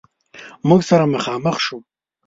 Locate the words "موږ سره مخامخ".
0.67-1.55